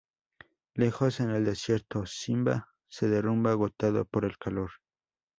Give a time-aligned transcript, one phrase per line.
[0.73, 4.71] Lejos, en el desierto, Simba se derrumba agotado por el calor.